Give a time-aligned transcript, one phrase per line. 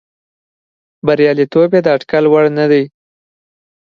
[1.05, 2.83] بریالیتوب یې د اټکل وړ نه دی.